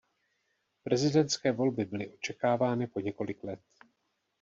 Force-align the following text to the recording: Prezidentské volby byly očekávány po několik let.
Prezidentské 0.83 1.51
volby 1.51 1.85
byly 1.85 2.09
očekávány 2.11 2.87
po 2.87 2.99
několik 2.99 3.43
let. 3.43 3.59